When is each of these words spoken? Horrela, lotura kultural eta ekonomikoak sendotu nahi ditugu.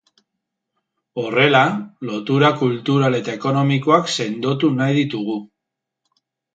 Horrela, 1.23 1.61
lotura 2.09 2.51
kultural 2.63 3.21
eta 3.21 3.39
ekonomikoak 3.41 4.13
sendotu 4.19 4.75
nahi 4.83 5.01
ditugu. 5.01 5.41